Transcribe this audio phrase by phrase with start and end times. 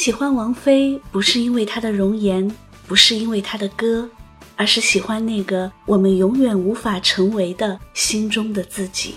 [0.00, 2.50] 喜欢王菲，不是因为她的容颜，
[2.86, 4.08] 不是因为她的歌，
[4.56, 9.16] 而是喜欢那个我们永远无法成为的心中的自己。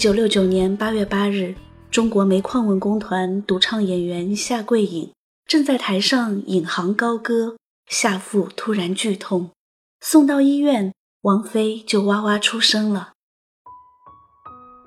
[0.00, 1.54] 九六九年八月八日，
[1.90, 5.12] 中国煤矿文工团独唱演员夏桂影
[5.46, 9.50] 正在台上引吭高歌，下腹突然剧痛，
[10.00, 13.10] 送到医院，王菲就哇哇出声了。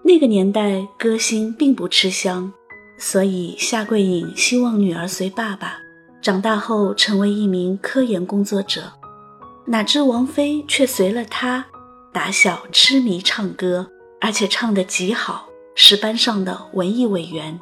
[0.03, 2.51] 那个年代，歌星并不吃香，
[2.97, 5.75] 所以夏桂影希望女儿随爸爸
[6.23, 8.91] 长大后成为一名科研工作者，
[9.67, 11.67] 哪知王菲却随了他，
[12.11, 13.91] 打小痴迷唱歌。
[14.23, 17.59] 而且唱得极好，是班上的文艺委员。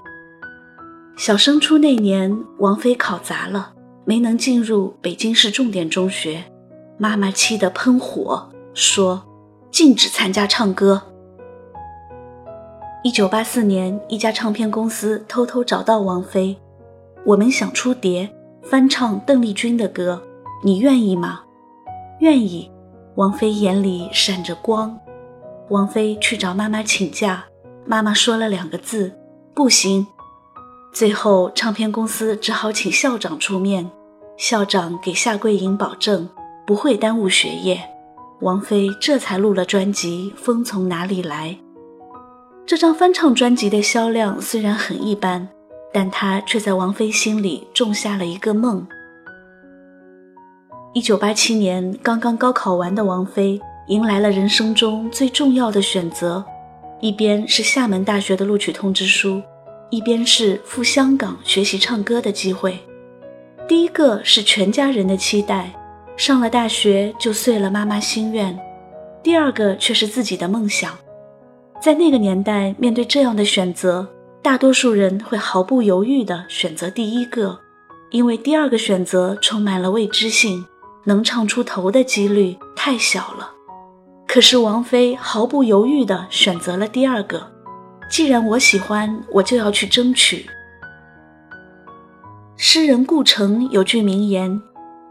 [1.18, 3.74] 小升初那年，王菲考砸了，
[4.06, 6.44] 没能进入北京市重点中学，
[7.00, 9.24] 妈妈气得喷火，说
[9.72, 11.02] 禁止参加唱歌。
[13.04, 16.56] 一九八四年，一家唱片公司偷偷找到王菲，
[17.26, 20.22] 我们想出碟，翻唱邓丽君的歌，
[20.64, 21.42] 你愿意吗？
[22.20, 22.70] 愿意。
[23.16, 24.96] 王菲眼里闪着光。
[25.72, 27.46] 王菲去找妈妈请假，
[27.86, 29.14] 妈妈说了两个字
[29.56, 30.06] ：“不行。”
[30.92, 33.90] 最后，唱片公司只好请校长出面。
[34.36, 36.28] 校长给夏桂隐保证
[36.68, 37.82] 不会耽误学业，
[38.42, 41.52] 王菲这才录了专辑《风从哪里来》。
[42.66, 45.48] 这张翻唱专辑的销量虽然很一般，
[45.94, 48.86] 但它却在王菲心里种下了一个梦。
[50.94, 53.62] 一九八七年，刚刚高考完的王菲。
[53.88, 56.44] 迎来了人生中最重要的选择，
[57.00, 59.42] 一边是厦门大学的录取通知书，
[59.90, 62.80] 一边是赴香港学习唱歌的机会。
[63.68, 65.74] 第一个是全家人的期待，
[66.16, 68.54] 上了大学就遂了妈妈心愿；
[69.24, 70.98] 第二个却是自己的梦想。
[71.82, 74.08] 在那个年代，面对这样的选择，
[74.42, 77.60] 大多数人会毫不犹豫地选择第一个，
[78.12, 80.66] 因为第二个选择充满了未知性，
[81.06, 83.52] 能唱出头的几率太小了。
[84.34, 87.46] 可是王菲毫不犹豫地选择了第二个。
[88.10, 90.46] 既然我喜欢，我就要去争取。
[92.56, 94.62] 诗人顾城有句名言：“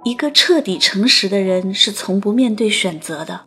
[0.04, 3.38] 一个彻底诚实的人是从不面对选择的，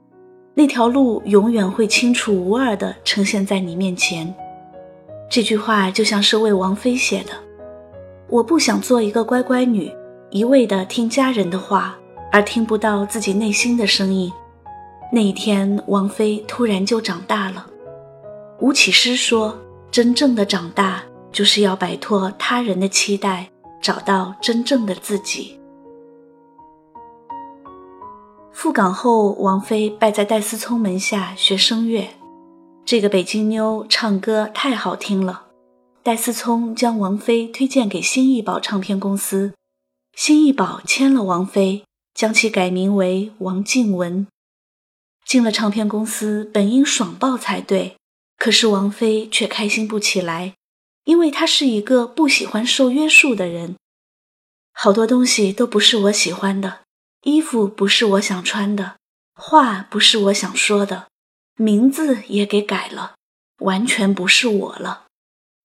[0.53, 4.31] 那条路永远会清楚无二地呈现在你面前。”
[5.27, 7.31] 这句话就像是为王菲写的。
[8.29, 9.91] 我不想做一个乖乖女，
[10.29, 11.97] 一味地听家人的话，
[12.31, 14.31] 而听不到自己内心的声音。
[15.15, 17.67] 那一天，王菲突然就长大了。
[18.59, 19.55] 吴启诗说
[19.91, 23.47] ：“真正的长大，就是要摆脱他人的期待，
[23.79, 25.59] 找到真正的自己。”
[28.51, 32.07] 赴港后，王菲拜在戴思聪门下学声乐。
[32.83, 35.43] 这个北京妞唱歌太好听了，
[36.01, 39.53] 戴思聪将王菲推荐给新艺宝唱片公司，
[40.15, 41.83] 新艺宝签了王菲，
[42.15, 44.25] 将其改名为王静雯。
[45.33, 47.97] 进了唱片公司，本应爽爆才对，
[48.37, 50.53] 可是王菲却开心不起来，
[51.05, 53.75] 因为她是一个不喜欢受约束的人。
[54.73, 56.81] 好多东西都不是我喜欢的，
[57.23, 58.97] 衣服不是我想穿的，
[59.33, 61.07] 话不是我想说的，
[61.55, 63.15] 名字也给改了，
[63.61, 65.07] 完全不是我了。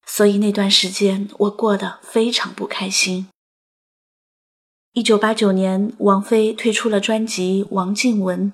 [0.06, 3.28] 所以那段时间我过得非常不开心。
[4.94, 8.50] 一九八九年，王菲推出了专辑《王静雯》。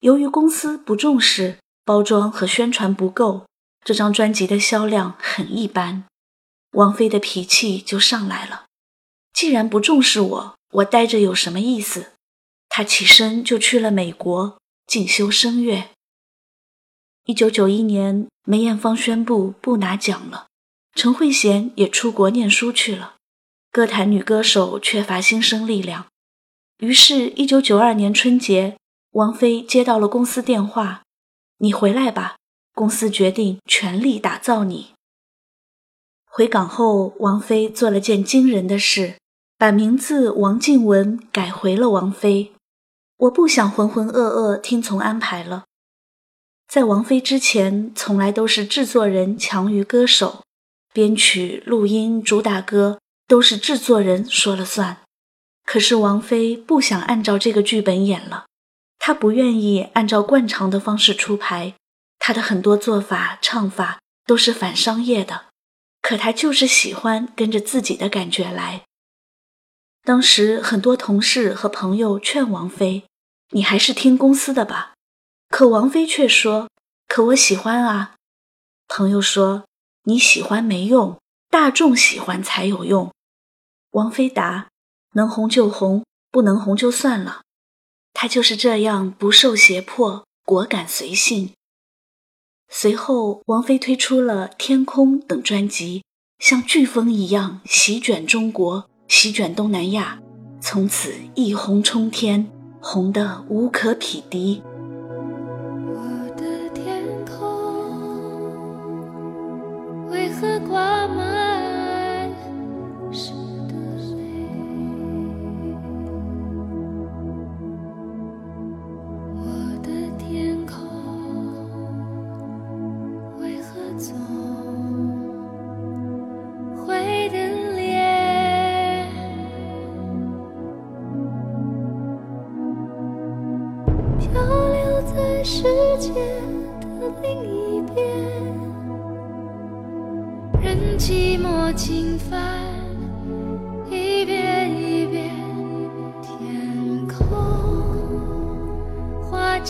[0.00, 3.46] 由于公司不重视包装和宣传不够，
[3.84, 6.04] 这张专辑的销量很一般。
[6.72, 8.64] 王菲的脾气就上来了。
[9.34, 12.12] 既然不重视我，我待着有什么意思？
[12.70, 15.90] 她起身就去了美国进修声乐。
[17.26, 20.46] 一九九一年，梅艳芳宣布不拿奖了，
[20.94, 23.16] 陈慧娴也出国念书去了，
[23.70, 26.06] 歌坛女歌手缺乏新生力量。
[26.78, 28.78] 于是，一九九二年春节。
[29.12, 31.02] 王菲接到了公司电话
[31.58, 32.36] ：“你回来吧，
[32.74, 34.94] 公司决定全力打造你。”
[36.24, 39.16] 回港后，王菲做了件惊人的事，
[39.58, 42.52] 把名字王静雯改回了王菲。
[43.16, 45.64] 我不想浑浑噩噩听从安排了。
[46.68, 50.44] 在王菲之前，从来都是制作人强于歌手，
[50.92, 54.98] 编曲、录音、主打歌都是制作人说了算。
[55.64, 58.46] 可是王菲不想按照这个剧本演了，
[59.00, 61.74] 他不愿意按照惯常的方式出牌，
[62.20, 65.46] 他的很多做法、唱法都是反商业的。
[66.00, 68.84] 可他就是喜欢跟着自己的感觉来。
[70.04, 73.02] 当时很多同事和朋友劝王菲
[73.50, 74.92] ：“你还是听公司的吧。”
[75.50, 76.70] 可王菲却说
[77.08, 78.14] ：“可我喜欢啊。”
[78.86, 79.64] 朋友说
[80.04, 81.18] ：“你喜欢没用，
[81.50, 83.12] 大众喜欢才有用。”
[83.92, 84.68] 王菲答。
[85.14, 87.42] 能红就红，不能红就算了。
[88.12, 91.52] 他就是这样不受胁迫，果敢随性。
[92.68, 96.04] 随后，王菲推出了《天空》等专辑，
[96.38, 100.20] 像飓风一样席卷中国，席卷东南亚，
[100.60, 104.62] 从此一红冲天，红得无可匹敌。
[105.92, 106.00] 我
[106.36, 107.40] 的天空
[110.10, 111.29] 为何挂满？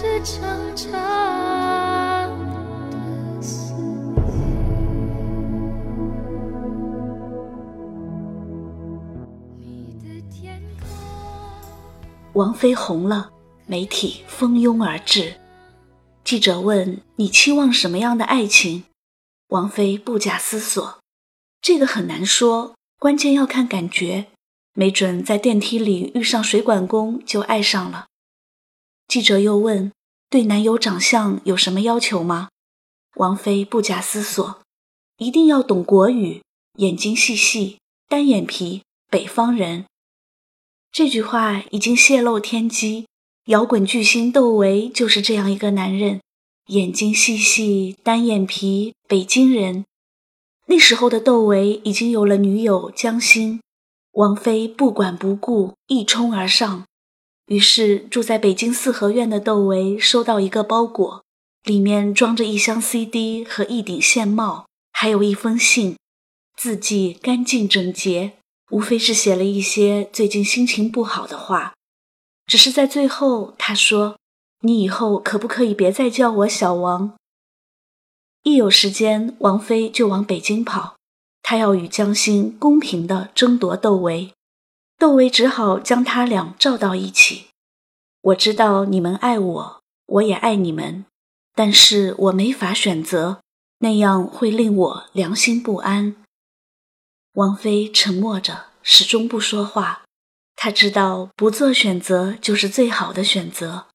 [0.00, 0.92] 画着长长
[3.30, 3.40] 的。
[12.32, 13.30] 王菲红了，
[13.66, 15.34] 媒体蜂拥而至。
[16.24, 18.84] 记者问：“你期望什么样的爱情？”
[19.48, 20.98] 王菲不假思索
[21.60, 24.28] ：“这个很难说，关键要看感觉。
[24.72, 28.06] 没准在电梯里遇上水管工就爱上了。”
[29.10, 29.90] 记者又问
[30.30, 32.48] ：“对男友长相有什么要求吗？”
[33.18, 34.60] 王菲不假思索
[35.18, 36.44] ：“一定要懂国语，
[36.78, 37.78] 眼睛细细，
[38.08, 39.84] 单眼皮，北方人。”
[40.92, 43.06] 这句话已经泄露天机。
[43.46, 46.20] 摇滚巨星窦唯就是这样一个男人，
[46.68, 49.84] 眼睛细细，单眼皮，北京人。
[50.66, 53.60] 那时候的窦唯已经有了女友江心，
[54.12, 56.84] 王菲不管不顾，一冲而上。
[57.50, 61.24] 于是住在北京四合院的窦唯收到一个包裹，
[61.64, 65.96] 里面装着一箱 CD 和一顶线帽，还有一封信，
[66.56, 68.34] 字迹干净整洁，
[68.70, 71.74] 无非是写了一些最近心情不好的话。
[72.46, 74.16] 只是在最后，他说
[74.62, 77.16] ：“你以后可不可以别再叫我小王？”
[78.44, 80.94] 一有时间，王菲就往北京跑，
[81.42, 84.30] 她要与江心公平地争夺窦唯。
[85.00, 87.46] 窦唯只好将他俩照到一起。
[88.20, 91.06] 我知道你们爱我，我也爱你们，
[91.54, 93.40] 但是我没法选择，
[93.78, 96.16] 那样会令我良心不安。
[97.32, 100.02] 王菲沉默着，始终不说话。
[100.54, 103.86] 他知道不做选择就是最好的选择。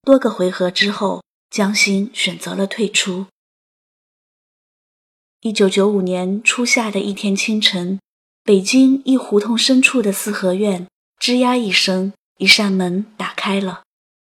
[0.00, 3.26] 多个回合之后，江欣选择了退出。
[5.42, 8.00] 一九九五年初夏的一天清晨，
[8.44, 10.86] 北京一胡同深处的四合院，
[11.18, 13.82] 吱呀一声，一扇门打开了，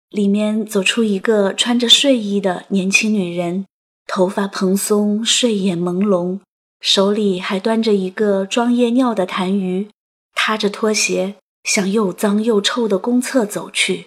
[0.09, 3.67] 里面走出一个穿着睡衣的年轻女人，
[4.07, 6.41] 头发蓬松，睡眼朦胧，
[6.81, 9.89] 手里还端着一个装夜尿的痰盂，
[10.35, 11.37] 踏着拖鞋。
[11.67, 14.07] 向又脏又臭的公厕走去，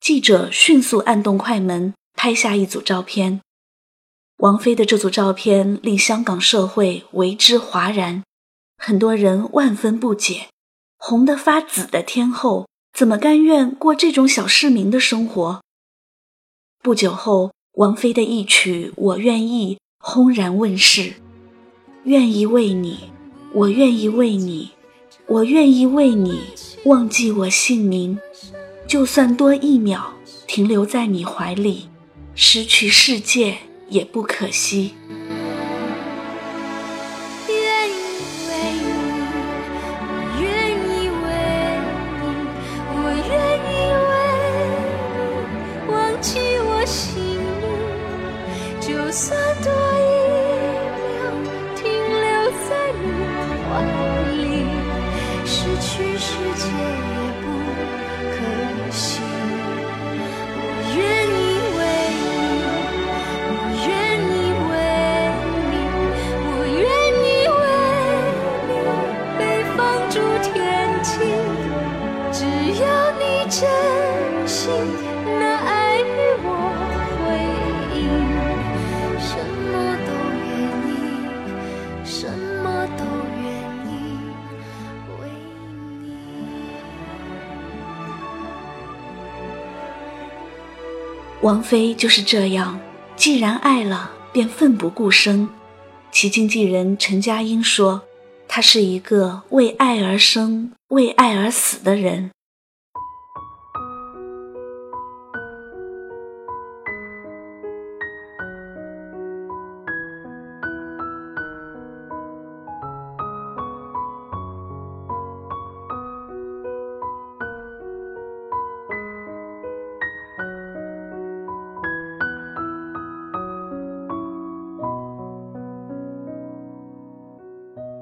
[0.00, 3.40] 记者迅速按动快门，拍下一组照片。
[4.36, 8.22] 王菲的这组照片令香港社会为之哗然，
[8.82, 10.48] 很多人万分不解：
[10.96, 15.60] 红得发紫的天后怎么甘愿过这种小市民的生活？
[16.82, 21.16] 不久后，王菲的一曲《我愿意》轰然问世
[22.04, 23.10] ：“愿意为你，
[23.52, 24.70] 我愿意为你。”
[25.28, 26.40] 我愿意为你
[26.86, 28.18] 忘记我姓名，
[28.88, 30.14] 就算多一秒
[30.48, 31.88] 停留在你怀里，
[32.34, 33.58] 失去世界
[33.90, 34.94] 也不可惜。
[91.42, 92.78] 王菲就是这样，
[93.16, 95.48] 既然爱了，便奋不顾身。
[96.12, 98.02] 其经纪人陈佳英说
[98.46, 102.30] ：“她是一个为爱而生、为爱而死的人。”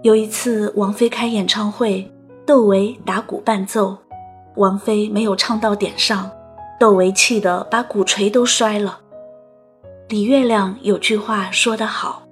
[0.09, 2.11] 有一次，王菲开演唱会，
[2.47, 3.95] 窦唯打鼓伴奏，
[4.57, 6.31] 王菲没有唱到点上，
[6.81, 9.01] 窦唯气得把鼓槌都摔了。
[10.09, 12.23] 李月亮有句话说得好，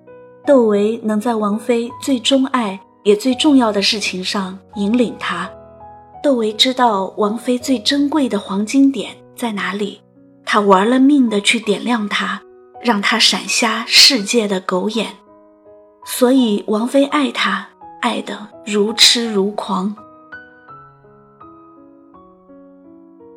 [0.46, 5.46] 窦唯能在王菲最钟爱也最重要的事情上引领她。
[6.22, 10.00] 窦唯知道王菲最珍贵的黄金点在哪里，
[10.46, 12.40] 他玩了命的去点亮它，
[12.80, 15.08] 让它闪瞎世界的狗眼。
[16.08, 17.66] 所以王菲爱他，
[18.00, 19.94] 爱得如痴如狂。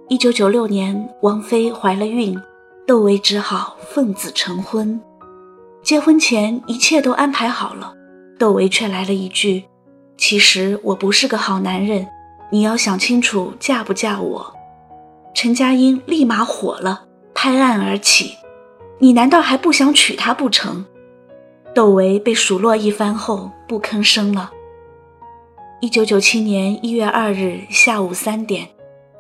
[0.08, 2.40] 一九九六年，王菲怀了孕，
[2.86, 5.02] 窦唯只好奉子成婚。
[5.82, 7.96] 结婚前一切都安排好了，
[8.38, 9.66] 窦唯却来了一句
[10.16, 12.08] ：“其实我不是个好男人，
[12.52, 14.54] 你要想清楚嫁不嫁我。”
[15.34, 18.36] 陈嘉英立马火了，拍案而起
[19.00, 20.86] ：“你难道还不想娶她不成？”
[21.80, 24.52] 窦唯被数落一番后不吭声了。
[25.80, 28.68] 一九九七年一月二日下午三点，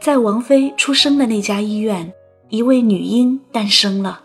[0.01, 2.12] 在王菲出生的那家医院，
[2.50, 4.24] 一位女婴诞生了，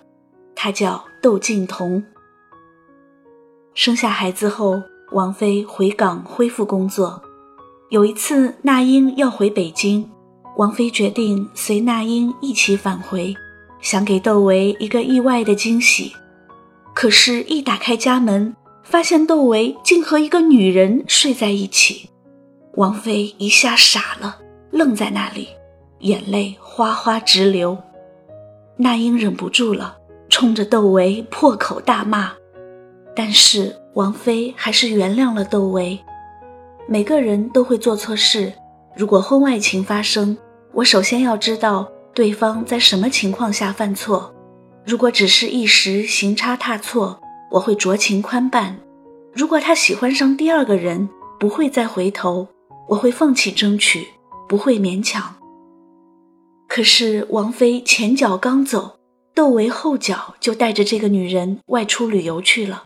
[0.57, 2.03] 她叫窦靖童。
[3.73, 7.23] 生下孩子后，王菲回港恢复工作。
[7.91, 10.11] 有一次，那英要回北京，
[10.57, 13.33] 王菲决定随那英一起返回，
[13.81, 16.13] 想给窦唯一个意外的惊喜。
[16.95, 22.09] 可是，一打开家门，发现窦唯竟和一个女人睡在一起，
[22.77, 24.39] 王菲一下傻了，
[24.71, 25.49] 愣在那里，
[25.99, 27.77] 眼泪哗哗直流。
[28.77, 29.97] 那英忍不住了，
[30.29, 32.33] 冲着窦唯破口大骂，
[33.15, 35.99] 但是王菲还是原谅了窦唯。
[36.87, 38.53] 每个人都会做错事，
[38.97, 40.37] 如果婚外情发生，
[40.73, 44.34] 我首先要知道对方在什么情况下犯错。
[44.87, 47.19] 如果只是一时行差踏错，
[47.53, 48.77] 我会酌情宽办；
[49.33, 51.09] 如果他喜欢上第二个人，
[51.41, 52.47] 不会再回头，
[52.89, 54.09] 我会放弃争取，
[54.47, 55.37] 不会勉强。
[56.69, 58.99] 可是王菲前脚刚走，
[59.35, 62.85] 窦唯后脚就带着这个女人外出旅游去了，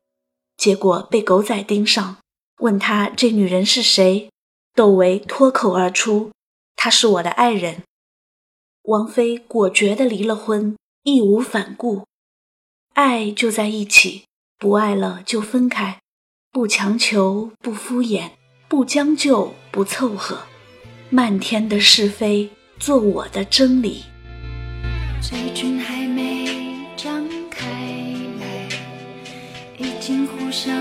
[0.57, 2.19] 结果被狗仔盯上，
[2.61, 4.31] 问他这女人是谁，
[4.76, 6.31] 窦唯脱口而出
[6.76, 7.83] ：“她是我的爱人。”
[8.85, 10.76] 王菲果决地离了婚。
[11.05, 12.07] 义无反顾，
[12.95, 14.25] 爱就在一起，
[14.59, 16.00] 不爱了就分开，
[16.50, 18.31] 不强求，不敷衍，
[18.69, 20.40] 不将就，不凑合，
[21.09, 24.05] 漫天的是非做我的真理。
[25.23, 27.67] 追菌还没张开
[28.40, 28.69] 来，
[29.78, 30.75] 已经互相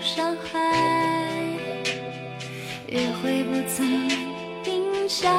[0.00, 1.58] 伤害，
[2.88, 4.08] 约会不曾
[4.62, 5.32] 停下